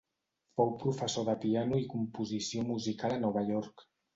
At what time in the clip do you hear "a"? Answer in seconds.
3.19-3.25